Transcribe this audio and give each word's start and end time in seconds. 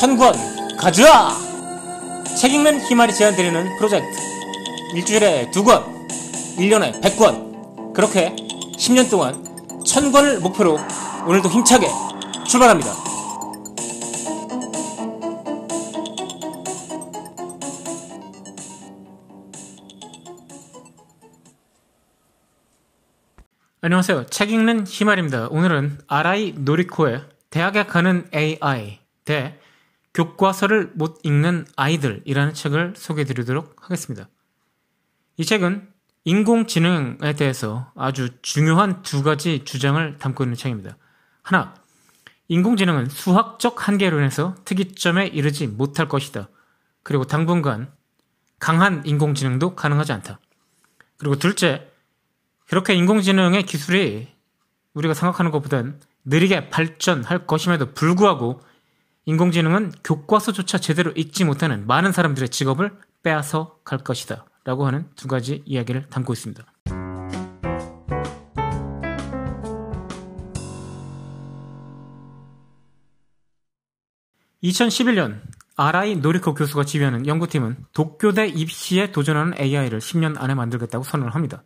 천권 0.00 0.32
가져와! 0.78 1.36
책 2.40 2.54
읽는 2.54 2.80
희말이 2.80 3.12
제안드리는 3.12 3.76
프로젝트. 3.76 4.06
일주일에 4.94 5.50
두 5.50 5.62
권, 5.62 5.84
1년에 6.56 7.02
100권. 7.02 7.92
그렇게 7.92 8.34
10년 8.78 9.10
동안 9.10 9.44
천권을 9.84 10.40
목표로 10.40 10.78
오늘도 11.26 11.50
힘차게 11.50 11.86
출발합니다. 12.48 12.90
안녕하세요. 23.82 24.24
책 24.30 24.50
읽는 24.50 24.86
희말입니다. 24.86 25.48
오늘은 25.50 25.98
아라이 26.06 26.54
노리코의 26.56 27.20
대학에 27.50 27.84
가는 27.84 28.26
AI 28.34 28.98
대 29.26 29.59
교과서를 30.14 30.92
못 30.94 31.20
읽는 31.22 31.66
아이들이라는 31.76 32.54
책을 32.54 32.94
소개해 32.96 33.24
드리도록 33.24 33.76
하겠습니다. 33.82 34.28
이 35.36 35.44
책은 35.44 35.88
인공지능에 36.24 37.32
대해서 37.34 37.92
아주 37.96 38.28
중요한 38.42 39.02
두 39.02 39.22
가지 39.22 39.64
주장을 39.64 40.18
담고 40.18 40.44
있는 40.44 40.56
책입니다. 40.56 40.96
하나, 41.42 41.74
인공지능은 42.48 43.08
수학적 43.08 43.86
한계로 43.88 44.18
인해서 44.18 44.54
특이점에 44.64 45.28
이르지 45.28 45.68
못할 45.68 46.08
것이다. 46.08 46.48
그리고 47.02 47.24
당분간 47.24 47.92
강한 48.58 49.02
인공지능도 49.06 49.76
가능하지 49.76 50.12
않다. 50.12 50.40
그리고 51.16 51.36
둘째, 51.36 51.88
그렇게 52.66 52.94
인공지능의 52.94 53.64
기술이 53.64 54.28
우리가 54.94 55.14
생각하는 55.14 55.50
것보단 55.50 56.00
느리게 56.24 56.70
발전할 56.70 57.46
것임에도 57.46 57.92
불구하고 57.94 58.60
인공지능은 59.26 59.92
교과서조차 60.02 60.78
제대로 60.78 61.10
읽지 61.12 61.44
못하는 61.44 61.86
많은 61.86 62.12
사람들의 62.12 62.48
직업을 62.48 62.92
빼앗아 63.22 63.70
갈 63.84 63.98
것이다. 63.98 64.46
라고 64.64 64.86
하는 64.86 65.08
두 65.14 65.28
가지 65.28 65.62
이야기를 65.66 66.08
담고 66.08 66.32
있습니다. 66.32 66.64
(2011년) 74.62 75.40
아라이 75.76 76.16
노리코 76.16 76.52
교수가 76.52 76.84
지휘하는 76.84 77.26
연구팀은 77.26 77.86
도쿄대 77.94 78.48
입시에 78.48 79.12
도전하는 79.12 79.58
AI를 79.58 79.98
10년 79.98 80.38
안에 80.38 80.54
만들겠다고 80.54 81.04
선언을 81.04 81.34
합니다. 81.34 81.62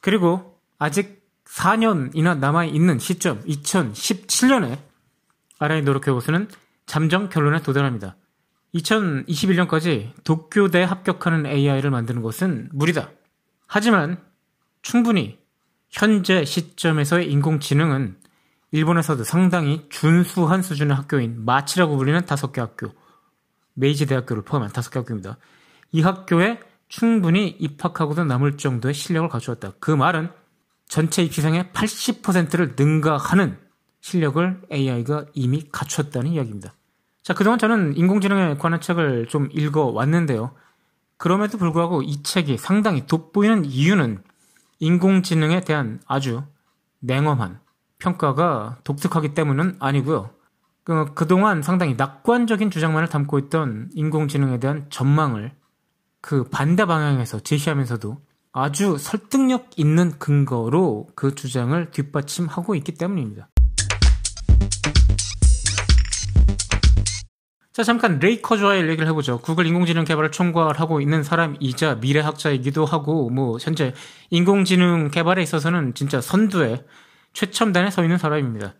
그리고 0.00 0.58
아직 0.78 1.28
4년이나 1.44 2.38
남아있는 2.38 2.98
시점 2.98 3.42
2017년에 3.44 4.78
아라이 5.58 5.82
노리코 5.82 6.14
교수는 6.14 6.48
잠정 6.88 7.28
결론에 7.28 7.60
도달합니다. 7.60 8.16
2021년까지 8.74 10.10
도쿄대 10.24 10.82
합격하는 10.82 11.46
AI를 11.46 11.90
만드는 11.90 12.22
것은 12.22 12.70
무리다. 12.72 13.10
하지만 13.66 14.20
충분히 14.82 15.38
현재 15.90 16.44
시점에서의 16.44 17.30
인공지능은 17.30 18.16
일본에서도 18.72 19.22
상당히 19.24 19.86
준수한 19.90 20.62
수준의 20.62 20.96
학교인 20.96 21.44
마치라고 21.44 21.96
불리는 21.96 22.24
다섯 22.24 22.52
개 22.52 22.60
학교, 22.60 22.92
메이지 23.74 24.06
대학교를 24.06 24.42
포함한 24.42 24.72
다섯 24.72 24.90
개 24.90 24.98
학교입니다. 24.98 25.36
이 25.92 26.00
학교에 26.00 26.58
충분히 26.88 27.48
입학하고도 27.48 28.24
남을 28.24 28.56
정도의 28.56 28.94
실력을 28.94 29.28
갖추었다. 29.28 29.72
그 29.78 29.90
말은 29.90 30.30
전체 30.86 31.22
입시생의 31.22 31.70
80%를 31.74 32.74
능가하는 32.78 33.58
실력을 34.00 34.62
AI가 34.72 35.26
이미 35.34 35.68
갖췄다는 35.70 36.32
이야기입니다. 36.32 36.72
자, 37.28 37.34
그동안 37.34 37.58
저는 37.58 37.94
인공지능에 37.94 38.54
관한 38.56 38.80
책을 38.80 39.26
좀 39.26 39.50
읽어 39.52 39.84
왔는데요. 39.84 40.52
그럼에도 41.18 41.58
불구하고 41.58 42.00
이 42.00 42.22
책이 42.22 42.56
상당히 42.56 43.06
돋보이는 43.06 43.66
이유는 43.66 44.22
인공지능에 44.78 45.60
대한 45.60 46.00
아주 46.06 46.42
냉엄한 47.00 47.60
평가가 47.98 48.78
독특하기 48.82 49.34
때문은 49.34 49.76
아니고요. 49.78 50.30
그, 50.84 51.12
그동안 51.12 51.60
상당히 51.60 51.96
낙관적인 51.96 52.70
주장만을 52.70 53.10
담고 53.10 53.38
있던 53.40 53.90
인공지능에 53.92 54.58
대한 54.58 54.86
전망을 54.88 55.52
그 56.22 56.44
반대 56.44 56.86
방향에서 56.86 57.40
제시하면서도 57.40 58.22
아주 58.52 58.96
설득력 58.96 59.68
있는 59.76 60.18
근거로 60.18 61.08
그 61.14 61.34
주장을 61.34 61.90
뒷받침하고 61.90 62.74
있기 62.74 62.94
때문입니다. 62.94 63.50
자, 67.78 67.84
잠깐 67.84 68.18
레이 68.18 68.42
커즈와의 68.42 68.88
얘기를 68.88 69.06
해보죠. 69.06 69.38
구글 69.38 69.64
인공지능 69.64 70.02
개발을 70.02 70.32
총괄하고 70.32 71.00
있는 71.00 71.22
사람이자 71.22 71.98
미래학자이기도 72.00 72.84
하고, 72.84 73.30
뭐, 73.30 73.56
현재 73.60 73.94
인공지능 74.30 75.12
개발에 75.12 75.40
있어서는 75.44 75.94
진짜 75.94 76.20
선두에 76.20 76.84
최첨단에 77.34 77.92
서 77.92 78.02
있는 78.02 78.18
사람입니다. 78.18 78.74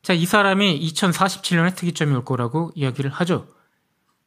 자, 0.00 0.14
이 0.14 0.24
사람이 0.24 0.80
2047년에 0.80 1.76
특이점이 1.76 2.14
올 2.14 2.24
거라고 2.24 2.72
이야기를 2.74 3.10
하죠. 3.10 3.48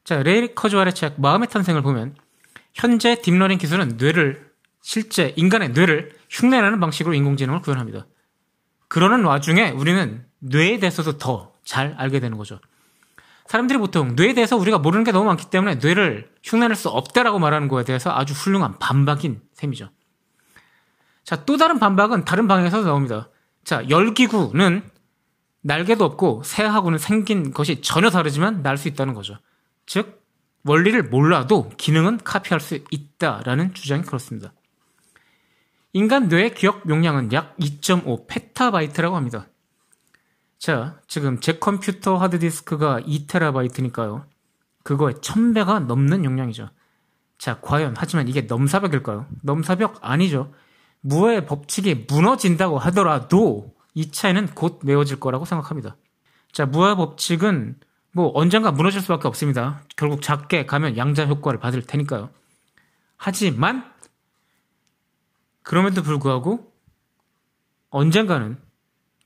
자, 0.03 0.21
레이 0.21 0.53
커즈와일의 0.53 0.93
책 0.93 1.19
마음의 1.19 1.47
탄생을 1.49 1.81
보면 1.81 2.13
현재 2.75 3.19
딥러닝 3.19 3.57
기술은 3.57 3.97
뇌를 3.97 4.51
실제 4.83 5.33
인간의 5.35 5.69
뇌를 5.69 6.15
흉내내는 6.29 6.79
방식으로 6.79 7.15
인공지능을 7.15 7.61
구현합니다. 7.61 8.05
그러는 8.87 9.25
와중에 9.25 9.71
우리는 9.71 10.23
뇌에 10.41 10.77
대해서도 10.77 11.17
더 11.17 11.55
잘 11.65 11.95
알게 11.97 12.19
되는 12.21 12.37
거죠. 12.37 12.59
사람들이 13.47 13.77
보통 13.77 14.15
뇌에 14.15 14.33
대해서 14.33 14.57
우리가 14.57 14.79
모르는 14.79 15.03
게 15.03 15.11
너무 15.11 15.25
많기 15.25 15.49
때문에 15.49 15.75
뇌를 15.75 16.31
흉내낼 16.43 16.75
수 16.75 16.89
없다라고 16.89 17.39
말하는 17.39 17.67
거에 17.67 17.83
대해서 17.83 18.11
아주 18.11 18.33
훌륭한 18.33 18.79
반박인 18.79 19.41
셈이죠. 19.53 19.89
자, 21.23 21.45
또 21.45 21.57
다른 21.57 21.79
반박은 21.79 22.25
다른 22.25 22.47
방향에서 22.47 22.81
나옵니다. 22.81 23.29
자, 23.63 23.87
열기구는 23.89 24.83
날개도 25.61 26.05
없고 26.05 26.43
새하고는 26.43 26.99
생긴 26.99 27.51
것이 27.51 27.81
전혀 27.81 28.09
다르지만 28.09 28.61
날 28.61 28.77
수 28.77 28.87
있다는 28.87 29.13
거죠. 29.13 29.37
즉, 29.87 30.23
원리를 30.63 31.01
몰라도 31.03 31.71
기능은 31.77 32.19
카피할 32.23 32.59
수 32.59 32.79
있다라는 32.89 33.73
주장이 33.73 34.03
그렇습니다. 34.03 34.53
인간 35.93 36.27
뇌의 36.27 36.53
기억 36.55 36.87
용량은 36.89 37.31
약 37.33 37.55
2.5 37.57 38.27
페타바이트라고 38.27 39.15
합니다. 39.15 39.47
자, 40.57 40.99
지금 41.07 41.39
제 41.39 41.59
컴퓨터 41.59 42.17
하드디스크가 42.17 43.01
2테라바이트니까요. 43.01 44.25
그거의 44.83 45.15
1000배가 45.15 45.85
넘는 45.85 46.25
용량이죠. 46.25 46.69
자, 47.37 47.59
과연, 47.61 47.95
하지만 47.97 48.27
이게 48.27 48.41
넘사벽일까요? 48.41 49.27
넘사벽 49.41 49.97
아니죠. 50.01 50.53
무의 51.01 51.45
법칙이 51.45 52.05
무너진다고 52.09 52.79
하더라도 52.79 53.75
이 53.93 54.11
차이는 54.11 54.47
곧 54.55 54.79
메워질 54.83 55.19
거라고 55.19 55.45
생각합니다. 55.45 55.97
자, 56.51 56.65
무의 56.65 56.95
법칙은 56.95 57.79
뭐 58.11 58.31
언젠가 58.33 58.71
무너질 58.71 59.01
수밖에 59.01 59.27
없습니다. 59.27 59.83
결국 59.97 60.21
작게 60.21 60.65
가면 60.65 60.97
양자 60.97 61.25
효과를 61.25 61.59
받을 61.59 61.81
테니까요. 61.81 62.29
하지만 63.17 63.91
그럼에도 65.63 66.01
불구하고 66.01 66.71
언젠가는 67.89 68.57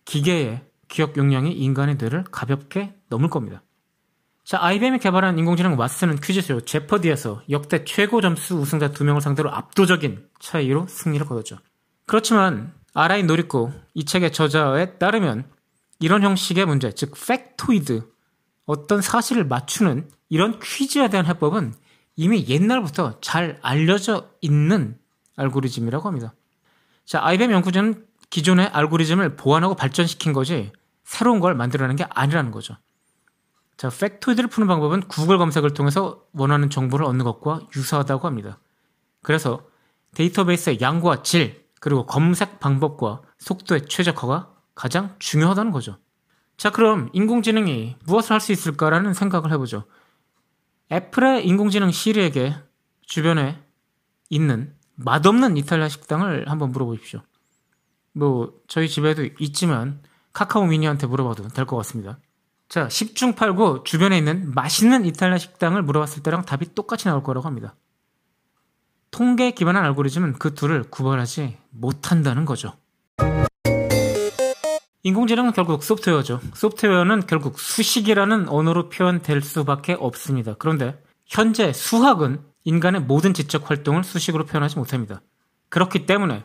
기계의 0.05 0.68
기억 0.89 1.15
용량이 1.15 1.53
인간의 1.53 1.95
뇌를 1.95 2.25
가볍게 2.29 2.93
넘을 3.07 3.29
겁니다. 3.29 3.63
자, 4.43 4.57
IBM이 4.61 4.97
개발한 4.97 5.37
인공지능 5.37 5.77
왓슨은 5.77 6.21
퀴즈쇼 6.21 6.61
제퍼디에서 6.61 7.43
역대 7.51 7.85
최고 7.85 8.19
점수 8.19 8.55
우승자 8.55 8.91
두 8.91 9.05
명을 9.05 9.21
상대로 9.21 9.53
압도적인 9.53 10.27
차이로 10.39 10.87
승리를 10.87 11.25
거뒀죠. 11.25 11.59
그렇지만 12.07 12.73
아라이 12.95 13.27
노리코 13.27 13.71
이 13.93 14.05
책의 14.05 14.33
저자에 14.33 14.97
따르면 14.97 15.45
이런 15.99 16.23
형식의 16.23 16.65
문제, 16.65 16.91
즉 16.91 17.13
factoid, 17.27 18.09
어떤 18.65 19.01
사실을 19.01 19.45
맞추는 19.45 20.09
이런 20.29 20.59
퀴즈에 20.59 21.09
대한 21.09 21.27
해법은 21.27 21.73
이미 22.15 22.45
옛날부터 22.47 23.19
잘 23.21 23.59
알려져 23.61 24.29
있는 24.41 24.97
알고리즘이라고 25.35 26.07
합니다. 26.07 26.33
자, 27.05 27.23
IBM 27.23 27.51
연구진은 27.51 28.05
기존의 28.29 28.67
알고리즘을 28.67 29.35
보완하고 29.35 29.75
발전시킨 29.75 30.33
거지 30.33 30.71
새로운 31.09 31.39
걸 31.39 31.55
만들어내는 31.55 31.95
게 31.95 32.05
아니라는 32.07 32.51
거죠. 32.51 32.77
자, 33.77 33.89
factoid를 33.89 34.47
푸는 34.47 34.67
방법은 34.67 35.07
구글 35.07 35.39
검색을 35.39 35.73
통해서 35.73 36.23
원하는 36.33 36.69
정보를 36.69 37.03
얻는 37.07 37.25
것과 37.25 37.61
유사하다고 37.75 38.27
합니다. 38.27 38.59
그래서 39.23 39.67
데이터베이스의 40.13 40.81
양과 40.81 41.23
질, 41.23 41.65
그리고 41.79 42.05
검색 42.05 42.59
방법과 42.59 43.23
속도의 43.39 43.87
최적화가 43.87 44.53
가장 44.75 45.15
중요하다는 45.17 45.71
거죠. 45.71 45.97
자, 46.57 46.69
그럼 46.69 47.09
인공지능이 47.13 47.95
무엇을 48.05 48.33
할 48.33 48.39
수 48.39 48.51
있을까라는 48.51 49.15
생각을 49.15 49.51
해보죠. 49.53 49.85
애플의 50.91 51.47
인공지능 51.47 51.89
시리에게 51.89 52.55
주변에 53.01 53.59
있는 54.29 54.75
맛없는 54.93 55.57
이탈리아 55.57 55.89
식당을 55.89 56.51
한번 56.51 56.71
물어보십시오. 56.71 57.21
뭐, 58.11 58.53
저희 58.67 58.87
집에도 58.87 59.23
있지만 59.39 60.03
카카오 60.33 60.65
미니한테 60.65 61.07
물어봐도 61.07 61.47
될 61.49 61.65
것 61.65 61.75
같습니다. 61.77 62.19
자, 62.67 62.87
10중 62.87 63.35
8구 63.35 63.83
주변에 63.83 64.17
있는 64.17 64.53
맛있는 64.53 65.05
이탈리아 65.05 65.37
식당을 65.37 65.81
물어봤을 65.81 66.21
때랑 66.23 66.45
답이 66.45 66.75
똑같이 66.75 67.05
나올 67.05 67.23
거라고 67.23 67.47
합니다. 67.47 67.75
통계 69.11 69.51
기반한 69.51 69.83
알고리즘은 69.85 70.33
그 70.33 70.53
둘을 70.53 70.83
구분하지 70.83 71.57
못한다는 71.71 72.45
거죠. 72.45 72.73
인공지능은 75.03 75.53
결국 75.53 75.81
소프트웨어죠. 75.81 76.41
소프트웨어는 76.53 77.25
결국 77.25 77.59
수식이라는 77.59 78.49
언어로 78.49 78.89
표현될 78.89 79.41
수밖에 79.41 79.93
없습니다. 79.93 80.55
그런데 80.59 81.01
현재 81.25 81.71
수학은 81.73 82.41
인간의 82.65 83.01
모든 83.01 83.33
지적 83.33 83.69
활동을 83.69 84.03
수식으로 84.03 84.45
표현하지 84.45 84.77
못합니다. 84.77 85.21
그렇기 85.69 86.05
때문에 86.05 86.43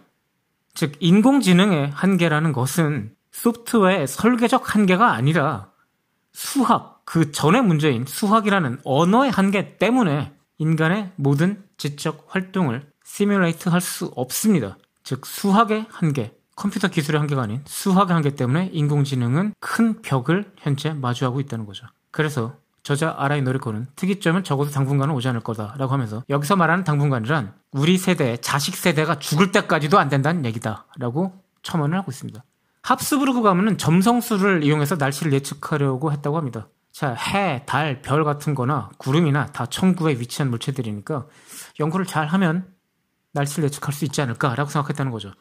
즉 0.72 0.92
인공지능의 1.00 1.90
한계라는 1.90 2.52
것은 2.52 3.14
소프트웨어의 3.34 4.06
설계적 4.06 4.74
한계가 4.74 5.12
아니라 5.12 5.70
수학 6.32 7.02
그 7.04 7.32
전의 7.32 7.62
문제인 7.62 8.06
수학이라는 8.06 8.80
언어의 8.84 9.30
한계 9.30 9.76
때문에 9.76 10.32
인간의 10.58 11.12
모든 11.16 11.62
지적 11.76 12.26
활동을 12.28 12.88
시뮬레이트 13.04 13.68
할 13.68 13.80
수 13.80 14.06
없습니다. 14.16 14.78
즉 15.02 15.26
수학의 15.26 15.86
한계, 15.90 16.32
컴퓨터 16.56 16.88
기술의 16.88 17.18
한계가 17.18 17.42
아닌 17.42 17.62
수학의 17.66 18.14
한계 18.14 18.30
때문에 18.30 18.70
인공지능은 18.72 19.54
큰 19.60 20.00
벽을 20.00 20.50
현재 20.56 20.94
마주하고 20.94 21.40
있다는 21.40 21.66
거죠. 21.66 21.86
그래서 22.10 22.54
저자 22.82 23.14
아라이 23.18 23.42
노리코는 23.42 23.86
특이점은 23.96 24.44
적어도 24.44 24.70
당분간은 24.70 25.14
오지 25.14 25.28
않을 25.28 25.40
거다라고 25.40 25.92
하면서 25.92 26.22
여기서 26.30 26.56
말하는 26.56 26.84
당분간이란 26.84 27.54
우리 27.72 27.98
세대, 27.98 28.36
자식 28.38 28.76
세대가 28.76 29.18
죽을 29.18 29.52
때까지도 29.52 29.98
안 29.98 30.08
된다는 30.08 30.44
얘기다라고 30.44 31.32
첨언을 31.62 31.98
하고 31.98 32.10
있습니다. 32.10 32.42
합스부르크 32.84 33.40
가문은 33.40 33.78
점성술을 33.78 34.62
이용해서 34.62 34.96
날씨를 34.96 35.32
예측하려고 35.32 36.12
했다고 36.12 36.36
합니다. 36.36 36.68
자, 36.92 37.14
해, 37.14 37.62
달, 37.64 38.02
별 38.02 38.24
같은 38.24 38.54
거나 38.54 38.90
구름이나 38.98 39.46
다 39.46 39.64
천구에 39.64 40.12
위치한 40.12 40.50
물체들이니까 40.50 41.26
연구를 41.80 42.04
잘 42.04 42.26
하면 42.26 42.68
날씨를 43.32 43.64
예측할 43.64 43.94
수 43.94 44.04
있지 44.04 44.20
않을까라고 44.20 44.68
생각했다는 44.68 45.10
거죠. 45.12 45.32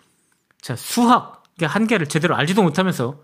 자, 0.62 0.78
수학의 0.78 1.68
한계를 1.68 2.08
제대로 2.08 2.34
알지도 2.36 2.64
못하면서 2.64 3.22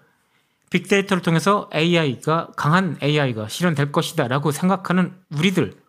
빅데이터를 0.70 1.24
통해서 1.24 1.70
AI가 1.74 2.50
강한 2.58 2.98
AI가 3.02 3.48
실현될 3.48 3.94
것이다라고 3.94 4.52
생각하는 4.52 5.16
우리들 5.32 5.82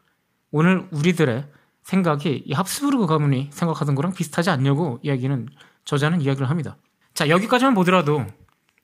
오늘 0.52 0.86
우리들의 0.92 1.46
생각이 1.82 2.44
이 2.46 2.52
합스부르크 2.52 3.06
가문이 3.06 3.50
생각하던 3.52 3.96
거랑 3.96 4.14
비슷하지 4.14 4.50
않냐고 4.50 5.00
이야기는 5.02 5.48
저자는 5.84 6.20
이야기를 6.20 6.48
합니다. 6.48 6.76
자 7.20 7.28
여기까지만 7.28 7.74
보더라도 7.74 8.24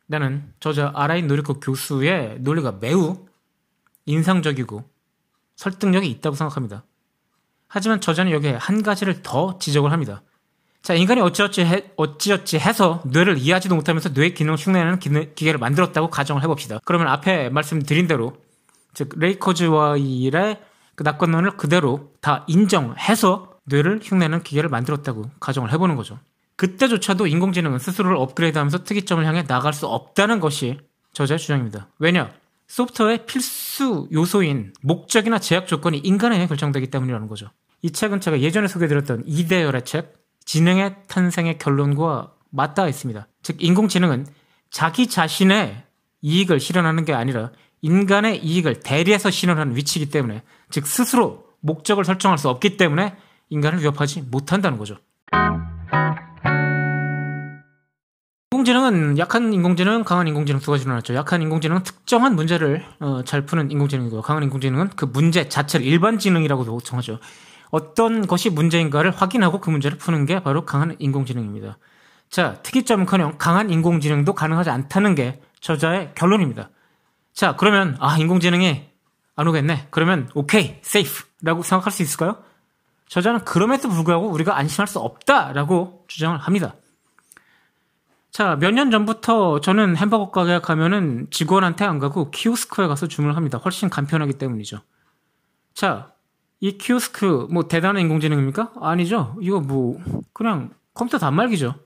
나는 0.04 0.52
저자 0.60 0.92
아라인 0.94 1.26
노리코 1.26 1.58
교수의 1.58 2.40
논리가 2.40 2.76
매우 2.82 3.24
인상적이고 4.04 4.84
설득력이 5.54 6.06
있다고 6.10 6.36
생각합니다. 6.36 6.84
하지만 7.66 8.02
저자는 8.02 8.32
여기에 8.32 8.56
한 8.56 8.82
가지를 8.82 9.22
더 9.22 9.58
지적을 9.58 9.90
합니다. 9.90 10.20
자, 10.82 10.92
인간이 10.92 11.22
어찌어찌, 11.22 11.62
해, 11.62 11.90
어찌어찌 11.96 12.58
해서 12.58 13.02
뇌를 13.06 13.38
이해하지도 13.38 13.74
못하면서 13.74 14.12
뇌 14.12 14.28
기능을 14.28 14.58
흉내내는 14.58 14.98
기계를 14.98 15.58
만들었다고 15.58 16.10
가정을 16.10 16.42
해봅시다. 16.42 16.80
그러면 16.84 17.08
앞에 17.08 17.48
말씀드린 17.48 18.06
대로, 18.06 18.36
즉, 18.92 19.14
레이커즈와일의 19.16 20.60
그 20.94 21.02
낙관론을 21.02 21.56
그대로 21.56 22.12
다 22.20 22.44
인정해서 22.48 23.56
뇌를 23.64 24.00
흉내내는 24.02 24.42
기계를 24.42 24.68
만들었다고 24.68 25.30
가정을 25.40 25.72
해보는 25.72 25.96
거죠. 25.96 26.18
그때조차도 26.56 27.26
인공지능은 27.26 27.78
스스로를 27.78 28.16
업그레이드하면서 28.16 28.84
특이점을 28.84 29.24
향해 29.24 29.44
나갈 29.44 29.72
수 29.72 29.86
없다는 29.86 30.40
것이 30.40 30.78
저자의 31.12 31.38
주장입니다. 31.38 31.88
왜냐? 31.98 32.32
소프트웨어의 32.66 33.26
필수 33.26 34.08
요소인 34.12 34.72
목적이나 34.82 35.38
제약 35.38 35.66
조건이 35.66 35.98
인간에 35.98 36.36
의해 36.36 36.46
결정되기 36.46 36.88
때문이라는 36.88 37.28
거죠. 37.28 37.48
이 37.82 37.90
책은 37.90 38.20
제가 38.20 38.40
예전에 38.40 38.66
소개드렸던 38.66 39.24
이대열의 39.26 39.84
책, 39.84 40.14
지능의 40.44 40.96
탄생의 41.08 41.58
결론과 41.58 42.32
맞닿아 42.50 42.88
있습니다. 42.88 43.28
즉, 43.42 43.62
인공지능은 43.62 44.26
자기 44.70 45.06
자신의 45.06 45.84
이익을 46.22 46.58
실현하는 46.58 47.04
게 47.04 47.12
아니라 47.12 47.52
인간의 47.82 48.44
이익을 48.44 48.80
대리해서 48.80 49.30
실현하는 49.30 49.76
위치이기 49.76 50.10
때문에, 50.10 50.42
즉, 50.70 50.86
스스로 50.86 51.46
목적을 51.60 52.04
설정할 52.04 52.38
수 52.38 52.48
없기 52.48 52.76
때문에 52.76 53.16
인간을 53.50 53.80
위협하지 53.80 54.22
못한다는 54.22 54.78
거죠. 54.78 54.96
인공지능은 58.66 59.18
약한 59.18 59.52
인공지능, 59.52 60.02
강한 60.02 60.26
인공지능 60.26 60.60
두 60.60 60.72
가지로 60.72 60.90
나눴죠. 60.90 61.14
약한 61.14 61.40
인공지능은 61.40 61.84
특정한 61.84 62.34
문제를 62.34 62.84
어, 62.98 63.22
잘 63.24 63.46
푸는 63.46 63.70
인공지능이고 63.70 64.22
강한 64.22 64.42
인공지능은 64.42 64.90
그 64.96 65.04
문제 65.04 65.48
자체를 65.48 65.86
일반 65.86 66.18
지능이라고도 66.18 66.80
정하죠. 66.80 67.20
어떤 67.70 68.26
것이 68.26 68.50
문제인가를 68.50 69.12
확인하고 69.12 69.60
그 69.60 69.70
문제를 69.70 69.98
푸는 69.98 70.26
게 70.26 70.42
바로 70.42 70.64
강한 70.64 70.96
인공지능입니다. 70.98 71.78
자, 72.28 72.54
특이점은커녕 72.62 73.36
강한 73.38 73.70
인공지능도 73.70 74.32
가능하지 74.34 74.70
않다는 74.70 75.14
게 75.14 75.40
저자의 75.60 76.10
결론입니다. 76.14 76.70
자, 77.32 77.54
그러면 77.56 77.96
아 78.00 78.16
인공지능이 78.18 78.84
안 79.36 79.46
오겠네. 79.46 79.88
그러면 79.90 80.28
오케이, 80.34 80.78
세이프라고 80.82 81.62
생각할 81.62 81.92
수 81.92 82.02
있을까요? 82.02 82.38
저자는 83.08 83.44
그럼에도 83.44 83.88
불구하고 83.88 84.28
우리가 84.28 84.56
안심할 84.56 84.88
수 84.88 84.98
없다라고 84.98 86.04
주장을 86.08 86.36
합니다. 86.36 86.74
자, 88.36 88.54
몇 88.56 88.70
년 88.74 88.90
전부터 88.90 89.60
저는 89.62 89.96
햄버거 89.96 90.30
가게 90.30 90.58
가면은 90.58 91.26
직원한테 91.30 91.86
안 91.86 91.98
가고 91.98 92.30
키오스크에 92.30 92.86
가서 92.86 93.08
주문을 93.08 93.34
합니다. 93.34 93.56
훨씬 93.56 93.88
간편하기 93.88 94.34
때문이죠. 94.34 94.82
자, 95.72 96.12
이 96.60 96.76
키오스크 96.76 97.48
뭐 97.50 97.66
대단한 97.66 98.02
인공지능입니까? 98.02 98.74
아니죠. 98.78 99.34
이거 99.40 99.60
뭐 99.60 99.98
그냥 100.34 100.68
컴퓨터 100.92 101.16
단말기죠. 101.16 101.76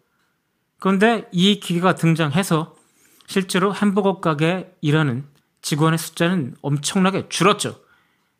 그런데 0.81 1.29
이 1.31 1.61
기계가 1.61 1.94
등장해서 1.94 2.75
실제로 3.29 3.73
햄버거 3.73 4.19
가게 4.19 4.75
일하는 4.81 5.26
직원의 5.62 6.00
숫자는 6.00 6.56
엄청나게 6.62 7.29
줄었죠. 7.29 7.76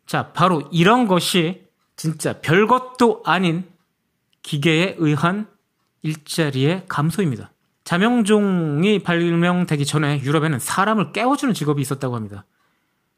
자, 0.05 0.33
바로 0.33 0.67
이런 0.73 1.07
것이 1.07 1.65
진짜 1.95 2.41
별것도 2.41 3.23
아닌 3.23 3.63
기계에 4.41 4.95
의한 4.99 5.47
일자리의 6.01 6.83
감소입니다. 6.89 7.51
자명종이 7.83 8.99
발명되기 8.99 9.85
전에 9.85 10.21
유럽에는 10.21 10.59
사람을 10.59 11.11
깨워주는 11.13 11.53
직업이 11.53 11.81
있었다고 11.81 12.15
합니다. 12.15 12.45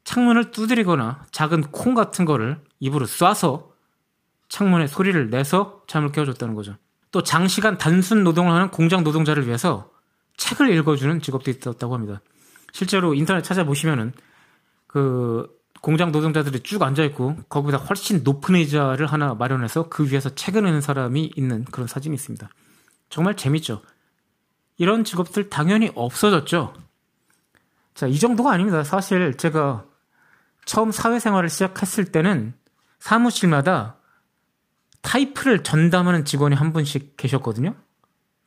창문을 0.04 0.50
두드리거나 0.50 1.26
작은 1.30 1.62
콩 1.72 1.94
같은 1.94 2.24
거를 2.24 2.60
입으로 2.80 3.06
쏴서 3.06 3.68
창문에 4.48 4.86
소리를 4.86 5.30
내서 5.30 5.82
잠을 5.86 6.12
깨워줬다는 6.12 6.54
거죠. 6.54 6.76
또 7.10 7.22
장시간 7.22 7.78
단순 7.78 8.24
노동을 8.24 8.52
하는 8.52 8.70
공장 8.70 9.04
노동자를 9.04 9.46
위해서 9.46 9.90
책을 10.36 10.70
읽어주는 10.70 11.20
직업도 11.20 11.50
있었다고 11.50 11.94
합니다. 11.94 12.20
실제로 12.72 13.14
인터넷 13.14 13.42
찾아보시면은 13.42 14.12
그 14.86 15.48
공장 15.80 16.12
노동자들이 16.12 16.60
쭉 16.60 16.82
앉아있고 16.82 17.36
거기다 17.48 17.78
훨씬 17.78 18.22
높은 18.24 18.56
의자를 18.56 19.06
하나 19.06 19.34
마련해서 19.34 19.88
그 19.88 20.10
위에서 20.10 20.34
책을 20.34 20.66
읽는 20.66 20.80
사람이 20.80 21.32
있는 21.36 21.64
그런 21.66 21.86
사진이 21.86 22.14
있습니다. 22.14 22.48
정말 23.10 23.36
재밌죠. 23.36 23.82
이런 24.76 25.04
직업들 25.04 25.48
당연히 25.48 25.90
없어졌죠. 25.94 26.74
자, 27.94 28.06
이 28.06 28.18
정도가 28.18 28.52
아닙니다. 28.52 28.82
사실 28.82 29.36
제가 29.36 29.84
처음 30.64 30.90
사회생활을 30.90 31.48
시작했을 31.48 32.06
때는 32.06 32.54
사무실마다 32.98 33.96
타이프를 35.02 35.62
전담하는 35.62 36.24
직원이 36.24 36.56
한 36.56 36.72
분씩 36.72 37.16
계셨거든요. 37.16 37.74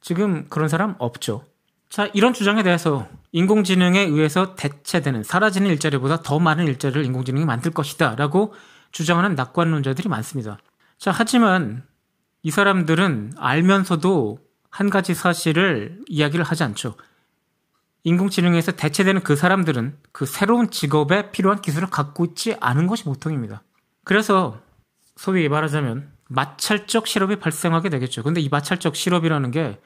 지금 0.01 0.48
그런 0.50 0.67
사람 0.67 0.96
없죠. 0.98 1.46
자, 1.89 2.10
이런 2.13 2.34
주장에 2.34 2.63
대해서 2.63 3.07
인공지능에 3.31 4.01
의해서 4.01 4.55
대체되는 4.55 5.24
사라지는 5.24 5.69
일자리보다 5.69 6.22
더 6.22 6.39
많은 6.39 6.67
일자리를 6.67 7.05
인공지능이 7.05 7.46
만들 7.46 7.72
것이다 7.72 8.15
라고 8.15 8.53
주장하는 8.91 9.36
낙관론자들이 9.36 10.10
많습니다. 10.10 10.57
자, 10.98 11.12
하지만 11.12 11.84
이 12.41 12.51
사람들은 12.51 13.34
알면서도 13.38 14.39
한 14.69 14.89
가지 14.89 15.13
사실을 15.13 16.00
이야기를 16.07 16.43
하지 16.45 16.63
않죠. 16.63 16.95
인공지능에서 18.03 18.71
대체되는 18.74 19.24
그 19.24 19.36
사람들은 19.36 19.97
그 20.12 20.25
새로운 20.25 20.69
직업에 20.71 21.31
필요한 21.31 21.62
기술을 21.62 21.89
갖고 21.89 22.25
있지 22.25 22.55
않은 22.59 22.88
것이 22.88 23.03
보통입니다. 23.03 23.63
그래서 24.03 24.62
소위 25.17 25.50
말하자면 25.50 26.12
마찰적 26.29 27.07
실업이 27.07 27.38
발생하게 27.38 27.89
되겠죠. 27.89 28.24
근데 28.24 28.39
이 28.39 28.50
마찰적 28.50 28.95
실업이라는 28.95 29.51
게 29.51 29.79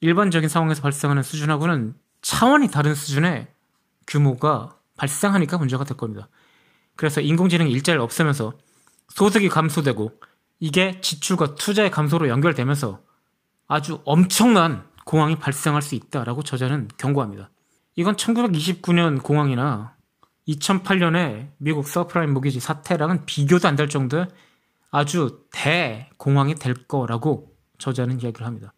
일반적인 0.00 0.48
상황에서 0.48 0.82
발생하는 0.82 1.22
수준하고는 1.22 1.94
차원이 2.20 2.70
다른 2.70 2.94
수준의 2.94 3.48
규모가 4.06 4.76
발생하니까 4.96 5.58
문제가 5.58 5.84
될 5.84 5.96
겁니다. 5.96 6.28
그래서 6.96 7.20
인공지능이 7.20 7.70
일자리를 7.70 8.02
없애면서 8.02 8.52
소득이 9.08 9.48
감소되고 9.48 10.12
이게 10.60 11.00
지출과 11.00 11.54
투자의 11.54 11.90
감소로 11.90 12.28
연결되면서 12.28 13.00
아주 13.68 14.00
엄청난 14.04 14.84
공황이 15.04 15.36
발생할 15.36 15.82
수 15.82 15.94
있다라고 15.94 16.42
저자는 16.42 16.88
경고합니다. 16.98 17.50
이건 17.96 18.16
1929년 18.16 19.22
공황이나 19.22 19.94
2008년에 20.48 21.50
미국 21.58 21.86
서브프라임 21.88 22.32
모기지 22.32 22.60
사태랑은 22.60 23.26
비교도 23.26 23.66
안 23.66 23.76
될 23.76 23.88
정도의 23.88 24.28
아주 24.90 25.44
대공황이 25.50 26.54
될 26.54 26.74
거라고 26.74 27.52
저자는 27.78 28.20
이야기를 28.22 28.46
합니다. 28.46 28.72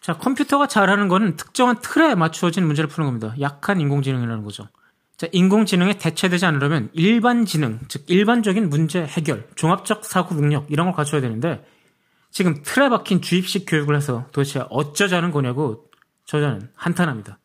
자, 0.00 0.14
컴퓨터가 0.14 0.66
잘하는 0.66 1.06
거는 1.06 1.36
특정한 1.36 1.76
틀에 1.80 2.16
맞추어진 2.16 2.66
문제를 2.66 2.88
푸는 2.88 3.06
겁니다. 3.08 3.34
약한 3.40 3.80
인공지능이라는 3.80 4.42
거죠. 4.42 4.68
자, 5.22 5.28
인공지능에 5.30 5.98
대체되지 5.98 6.46
않으려면 6.46 6.90
일반 6.94 7.44
지능, 7.44 7.78
즉 7.86 8.02
일반적인 8.08 8.68
문제 8.68 9.04
해결, 9.04 9.48
종합적 9.54 10.04
사고 10.04 10.34
능력 10.34 10.66
이런 10.68 10.86
걸 10.86 10.96
갖춰야 10.96 11.20
되는데 11.20 11.64
지금 12.32 12.60
틀에 12.64 12.88
박힌 12.88 13.22
주입식 13.22 13.64
교육을 13.68 13.94
해서 13.94 14.26
도대체 14.32 14.64
어쩌자는 14.68 15.30
거냐고 15.30 15.84
저자는 16.24 16.70
한탄합니다. 16.74 17.38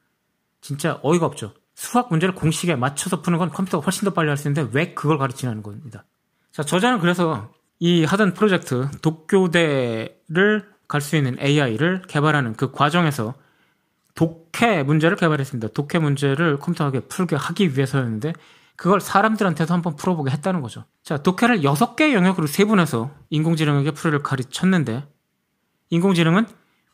진짜 0.60 1.00
어이가 1.04 1.28
없죠. 1.28 1.54
수학 1.76 2.10
문제를 2.10 2.34
공식에 2.34 2.76
맞춰서 2.76 3.22
푸는 3.22 3.38
건 3.38 3.52
컴퓨터가 3.52 3.86
훨씬 3.86 4.06
더 4.06 4.12
빨리 4.12 4.30
할 4.30 4.38
수 4.38 4.48
있는데 4.48 4.72
왜 4.74 4.96
그걸 4.96 5.20
가르치냐는 5.20 5.62
겁니다. 5.62 6.04
자, 6.52 6.64
저자는 6.64 7.00
그래서 7.00 7.54
이 7.78 8.06
하던 8.06 8.34
프로젝트 8.34 8.90
독교대를 9.04 10.68
갈 10.88 11.02
수 11.02 11.16
있는 11.16 11.38
AI를 11.40 12.02
개발하는 12.08 12.56
그 12.56 12.72
과정에서 12.72 13.36
독해 14.18 14.84
문제를 14.84 15.16
개발했습니다. 15.16 15.70
독해 15.70 16.00
문제를 16.00 16.58
컴퓨터하게 16.58 17.02
풀게 17.02 17.36
하기 17.36 17.76
위해서였는데 17.76 18.34
그걸 18.76 19.00
사람들한테도 19.00 19.74
한번 19.74 19.96
풀어보게 19.96 20.32
했다는 20.32 20.62
거죠. 20.62 20.86
자, 21.04 21.18
독해를 21.18 21.62
6개의 21.62 22.14
영역으로 22.14 22.48
세분해서 22.48 23.12
인공지능에게 23.30 23.92
풀이를 23.92 24.24
가르쳤는데 24.24 25.08
인공지능은 25.92 26.48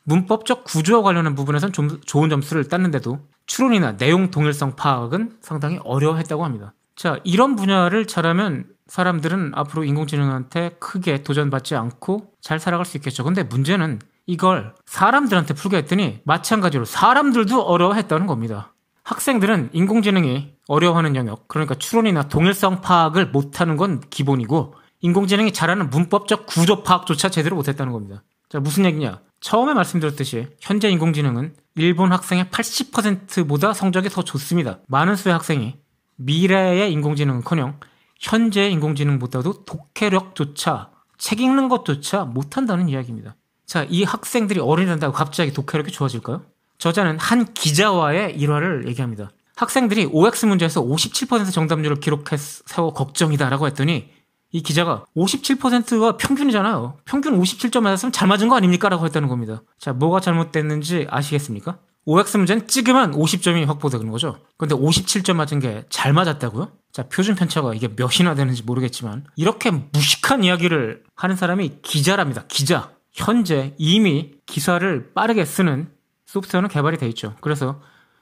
문법적 0.03 0.65
구조와 0.65 1.01
관련한 1.01 1.33
부분에선 1.33 1.71
좀 1.71 2.01
좋은 2.05 2.29
점수를 2.29 2.67
땄는데도 2.67 3.19
추론이나 3.45 3.95
내용 3.95 4.29
동일성 4.29 4.75
파악은 4.75 5.37
상당히 5.41 5.79
어려워했다고 5.83 6.43
합니다. 6.43 6.73
자, 6.95 7.19
이런 7.23 7.55
분야를 7.55 8.05
잘하면 8.05 8.65
사람들은 8.87 9.53
앞으로 9.55 9.85
인공지능한테 9.85 10.75
크게 10.79 11.23
도전받지 11.23 11.75
않고 11.75 12.33
잘 12.41 12.59
살아갈 12.59 12.85
수 12.85 12.97
있겠죠. 12.97 13.23
근데 13.23 13.43
문제는 13.43 13.99
이걸 14.25 14.73
사람들한테 14.85 15.53
풀게 15.53 15.77
했더니 15.77 16.21
마찬가지로 16.25 16.85
사람들도 16.85 17.61
어려워했다는 17.61 18.27
겁니다. 18.27 18.73
학생들은 19.03 19.71
인공지능이 19.73 20.53
어려워하는 20.67 21.15
영역, 21.15 21.47
그러니까 21.47 21.75
추론이나 21.75 22.29
동일성 22.29 22.81
파악을 22.81 23.27
못하는 23.31 23.75
건 23.75 24.01
기본이고 24.09 24.75
인공지능이 25.01 25.51
잘하는 25.51 25.89
문법적 25.89 26.45
구조 26.45 26.83
파악조차 26.83 27.29
제대로 27.29 27.57
못했다는 27.57 27.91
겁니다. 27.91 28.23
자, 28.47 28.59
무슨 28.59 28.85
얘기냐? 28.85 29.19
처음에 29.41 29.73
말씀드렸듯이 29.73 30.47
현재 30.61 30.89
인공지능은 30.89 31.55
일본 31.75 32.13
학생의 32.13 32.45
80%보다 32.45 33.73
성적이 33.73 34.07
더 34.07 34.21
좋습니다. 34.23 34.79
많은 34.87 35.17
수의 35.17 35.33
학생이 35.33 35.75
미래의 36.15 36.93
인공지능은커녕 36.93 37.79
현재 38.19 38.69
인공지능보다도 38.69 39.65
독해력조차 39.65 40.91
책 41.17 41.41
읽는 41.41 41.67
것조차 41.67 42.23
못한다는 42.23 42.87
이야기입니다. 42.87 43.35
자, 43.65 43.85
이 43.89 44.03
학생들이 44.03 44.59
어린이된다고 44.59 45.13
갑자기 45.13 45.53
독해력이 45.53 45.91
좋아질까요? 45.91 46.41
저자는 46.77 47.17
한 47.19 47.53
기자와의 47.53 48.35
일화를 48.37 48.87
얘기합니다. 48.87 49.29
학생들이 49.55 50.05
OX 50.11 50.45
문제에서 50.47 50.81
57% 50.83 51.51
정답률을 51.51 51.99
기록해서 51.99 52.91
걱정이다라고 52.93 53.67
했더니 53.67 54.09
이 54.51 54.61
기자가 54.61 55.05
57%가 55.15 56.17
평균이잖아요. 56.17 56.97
평균 57.05 57.39
57점 57.39 57.81
맞았으면 57.81 58.11
잘 58.11 58.27
맞은 58.27 58.49
거 58.49 58.55
아닙니까? 58.55 58.89
라고 58.89 59.05
했다는 59.05 59.27
겁니다. 59.29 59.63
자, 59.79 59.93
뭐가 59.93 60.19
잘못됐는지 60.19 61.07
아시겠습니까? 61.09 61.77
OX 62.05 62.37
문제는 62.37 62.67
찍으면 62.67 63.13
50점이 63.13 63.65
확보되는 63.65 64.09
거죠. 64.11 64.37
근데 64.57 64.75
57점 64.75 65.35
맞은 65.35 65.59
게 65.59 65.85
잘 65.89 66.11
맞았다고요? 66.13 66.71
자, 66.91 67.03
표준 67.03 67.35
편차가 67.35 67.73
이게 67.73 67.87
몇이나 67.87 68.35
되는지 68.35 68.63
모르겠지만 68.63 69.25
이렇게 69.37 69.71
무식한 69.71 70.43
이야기를 70.43 71.03
하는 71.15 71.35
사람이 71.35 71.79
기자랍니다. 71.81 72.43
기자. 72.47 72.91
현재 73.13 73.73
이미 73.77 74.33
기사를 74.45 75.13
빠르게 75.13 75.45
쓰는 75.45 75.89
소프트웨어는 76.25 76.69
개발이 76.69 76.97
돼 76.97 77.07
있죠. 77.09 77.35
그래서 77.41 77.81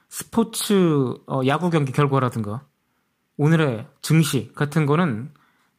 스포츠 0.10 1.14
어, 1.28 1.42
야구 1.48 1.70
경기 1.70 1.92
결과라든가 1.92 2.66
오늘의 3.38 3.88
증시 4.02 4.52
같은 4.54 4.86
거는 4.86 5.32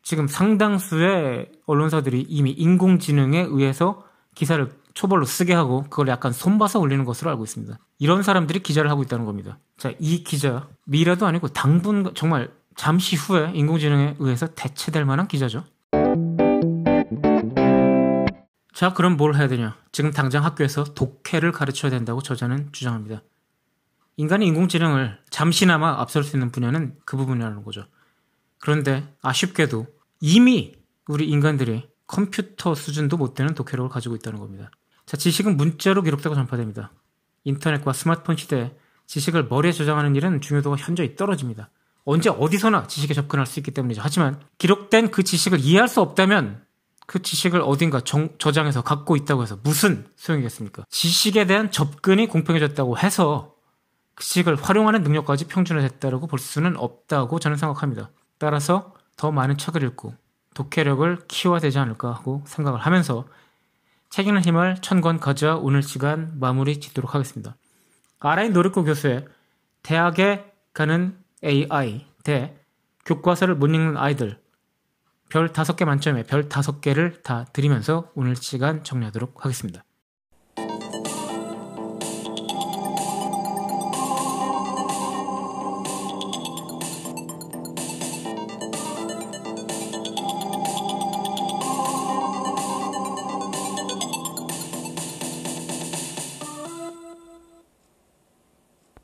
지금 0.03 0.27
상당수의 0.27 1.53
언론사들이 1.67 2.27
이미 2.29 2.51
인공지능에 2.51 3.47
의해서 3.51 4.05
기사를 4.35 4.73
초벌로 4.95 5.25
쓰게 5.25 5.53
하고 5.53 5.83
그걸 5.85 6.09
약간 6.09 6.33
손봐서 6.33 6.81
올리는 6.81 7.05
것으로 7.05 7.31
알고 7.31 7.45
있습니다. 7.45 7.79
이런 7.99 8.23
사람들이 8.23 8.61
기자를 8.61 8.91
하고 8.91 9.03
있다는 9.03 9.27
겁니다. 9.27 9.59
자, 9.77 9.93
이 9.99 10.25
기자 10.25 10.69
미래도 10.85 11.27
아니고 11.27 11.49
당분 11.49 12.13
정말 12.15 12.51
잠시 12.75 13.17
후에 13.17 13.53
인공지능에 13.55 14.17
의해서 14.19 14.49
대체될 14.55 15.05
만한 15.05 15.29
기자죠. 15.29 15.65
자, 18.83 18.93
그럼 18.93 19.17
뭘 19.17 19.37
해야 19.37 19.47
되냐? 19.47 19.77
지금 19.93 20.11
당장 20.11 20.45
학교에서 20.45 20.83
독해를 20.83 21.53
가르쳐야 21.53 21.89
된다고 21.89 22.21
저자는 22.21 22.73
주장합니다. 22.73 23.23
인간이 24.17 24.45
인공지능을 24.49 25.21
잠시나마 25.31 26.01
앞설 26.01 26.25
수 26.25 26.35
있는 26.35 26.51
분야는 26.51 26.97
그 27.05 27.17
부분이라는 27.17 27.63
거죠. 27.63 27.87
그런데 28.59 29.07
아쉽게도 29.23 29.87
이미 30.19 30.75
우리 31.07 31.29
인간들이 31.29 31.89
컴퓨터 32.09 32.75
수준도 32.75 33.19
못 33.19 33.35
되는 33.35 33.55
독해력을 33.55 33.89
가지고 33.89 34.17
있다는 34.17 34.41
겁니다. 34.41 34.73
자, 35.07 35.17
지식은 35.17 35.57
문자로 35.57 36.03
기록되고 36.03 36.35
전파됩니다. 36.35 36.91
인터넷과 37.45 37.93
스마트폰 37.93 38.37
시대에 38.37 38.75
지식을 39.07 39.45
머리에 39.45 39.71
저장하는 39.71 40.17
일은 40.17 40.41
중요도가 40.41 40.75
현저히 40.75 41.15
떨어집니다. 41.15 41.71
언제 42.05 42.31
어디서나 42.31 42.89
지식에 42.89 43.15
접근할 43.15 43.47
수 43.47 43.61
있기 43.61 43.71
때문이죠. 43.71 44.01
하지만 44.03 44.41
기록된 44.59 45.13
그 45.13 45.23
지식을 45.23 45.61
이해할 45.61 45.87
수 45.87 46.01
없다면 46.01 46.65
그 47.07 47.21
지식을 47.21 47.61
어딘가 47.61 48.01
정, 48.01 48.31
저장해서 48.39 48.83
갖고 48.83 49.17
있다고 49.17 49.43
해서 49.43 49.59
무슨 49.63 50.07
소용이겠습니까? 50.17 50.85
지식에 50.89 51.47
대한 51.47 51.71
접근이 51.71 52.29
공평해졌다고 52.29 52.99
해서 52.99 53.55
그 54.15 54.25
지식을 54.25 54.57
활용하는 54.57 55.03
능력까지 55.03 55.47
평준화됐다고 55.47 56.27
볼 56.27 56.39
수는 56.39 56.77
없다고 56.77 57.39
저는 57.39 57.57
생각합니다. 57.57 58.11
따라서 58.39 58.95
더 59.17 59.31
많은 59.31 59.59
책을 59.59 59.83
읽고 59.83 60.15
독해력을 60.55 61.27
키워야 61.29 61.61
되지 61.61 61.79
않을까 61.79 62.13
하고 62.13 62.43
생각을 62.47 62.81
하면서 62.81 63.25
책 64.11 64.27
읽는 64.27 64.43
힘을 64.43 64.77
천권 64.83 65.21
가져 65.21 65.57
오늘 65.57 65.83
시간 65.83 66.33
마무리 66.39 66.79
짓도록 66.81 67.15
하겠습니다. 67.15 67.57
아라인 68.21 68.53
노르코 68.53 68.85
교수의 68.85 69.27
대학에 69.83 70.45
가는 70.75 71.17
AI 71.43 72.07
대 72.23 72.57
교과서를 73.05 73.55
못 73.55 73.67
읽는 73.67 73.97
아이들 73.97 74.41
별 75.33 75.49
5개 75.49 75.87
만점에 75.87 76.25
별 76.25 76.51
5개를 76.51 77.23
다 77.23 77.47
드리면서 77.55 78.11
오늘 78.15 78.37
시간 78.37 78.85
정리하도록 78.85 79.43
하겠습니다. 79.43 79.83